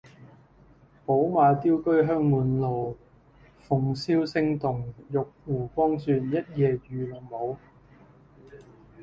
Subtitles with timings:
[1.05, 2.97] 寶馬雕車香滿路，
[3.69, 7.55] 鳳簫聲動，玉壺光轉，一夜魚龍舞